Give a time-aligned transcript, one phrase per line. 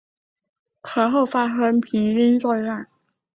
[0.83, 2.87] 随后发生了平津作战。